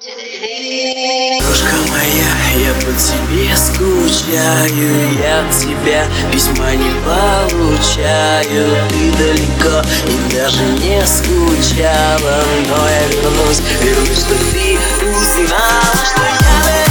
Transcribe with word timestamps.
Дружка 0.00 1.74
моя, 1.90 2.30
я 2.56 2.72
по 2.74 2.92
тебе 2.92 3.56
скучаю 3.56 5.12
Я 5.20 5.40
от 5.40 5.50
тебя 5.50 6.06
письма 6.32 6.70
не 6.76 6.92
получаю. 7.04 8.66
Ты 8.90 9.10
далеко 9.18 9.82
и 10.06 10.32
даже 10.32 10.62
не 10.78 11.04
скучала 11.04 12.44
Но 12.68 12.88
я 12.88 13.08
вернусь, 13.08 13.60
вернусь, 13.82 14.20
что 14.20 14.34
ты 14.52 14.78
узнала 15.02 15.92
Что 16.04 16.22
я 16.22 16.87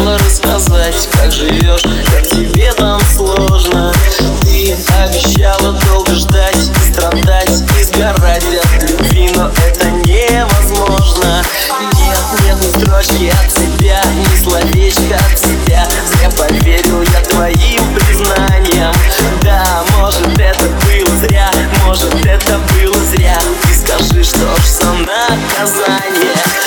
обещала 0.00 0.18
рассказать 0.18 1.08
Как 1.12 1.32
живешь, 1.32 1.82
как 2.10 2.26
тебе 2.26 2.72
там 2.72 3.00
сложно. 3.14 3.92
Ты 4.42 4.76
обещала 5.02 5.72
долго 5.86 6.14
ждать 6.14 6.56
страдать 6.90 7.62
И 7.78 7.84
сгорать 7.84 8.44
от 8.44 8.90
любви, 8.90 9.30
но 9.34 9.50
это 9.66 9.90
невозможно. 9.90 11.42
Нет, 11.94 12.18
нет 12.44 12.56
ни 12.62 12.82
строчки 12.82 13.32
от 13.42 13.48
тебя, 13.52 14.02
ни 14.16 14.36
словечка 14.36 15.16
от 15.16 15.36
тебя. 15.36 15.86
Зря 16.06 16.30
поверил 16.30 17.02
я 17.02 17.20
твоим 17.22 17.94
признаниям. 17.94 18.94
Да, 19.42 19.82
может 19.98 20.38
это 20.38 20.66
было 20.86 21.16
зря, 21.16 21.50
может 21.84 22.14
это 22.26 22.58
было 22.74 23.04
зря. 23.04 23.38
Ты 23.62 23.74
скажи, 23.74 24.24
что 24.24 24.56
ж 24.56 24.66
за 24.66 24.92
наказание 24.92 26.59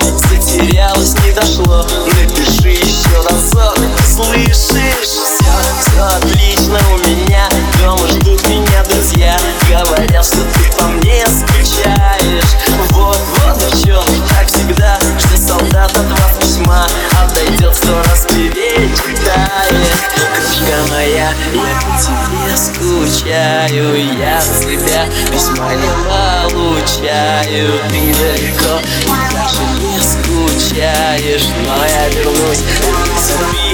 затерялось, 0.00 1.14
не 1.24 1.32
дошло. 1.32 1.86
Напиши 2.06 2.70
еще 2.70 3.20
разок, 3.28 3.78
слышишь? 4.06 5.18
Все, 5.78 6.02
отлично 6.02 6.78
у 6.92 6.98
меня. 7.08 7.48
Дома 7.80 8.06
ждут 8.08 8.46
меня 8.48 8.84
друзья. 8.84 9.36
Говорят, 9.68 10.24
что 10.24 10.36
ты 10.36 10.76
по 10.76 10.84
мне 10.84 11.24
скучаешь. 11.26 12.58
Вот, 12.90 13.18
вот 13.18 13.48
чем, 13.88 14.02
как 14.28 14.46
всегда 14.46 14.98
Что 15.18 15.36
солдат 15.36 15.90
от 15.96 16.10
вас 16.10 16.36
письма 16.40 16.86
Отойдет 17.22 17.74
сто 17.74 18.02
раз 18.02 18.26
перечитает 18.28 19.38
Кружка 20.34 20.92
моя, 20.92 21.32
я 21.54 21.80
по 21.80 21.98
тебе 21.98 22.56
скучаю. 22.56 24.18
Я 24.18 24.38
от 24.38 24.60
тебя 24.60 25.06
письма 25.32 25.74
не 25.74 25.88
получаю. 26.04 27.80
Ты 27.88 28.14
далеко 28.14 28.80
потеряешь, 30.78 31.48
но 31.64 31.74
я 31.84 32.08
вернусь. 32.10 33.67